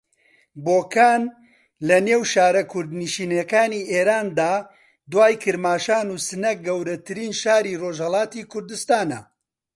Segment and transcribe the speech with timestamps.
[0.65, 1.21] بۆکان
[1.87, 4.53] لە نێو شارە کوردنشینەکانی ئێراندا
[5.11, 9.19] دوای کرماشان و سنە گەورەترین شاری ڕۆژھەڵاتی کوردستانە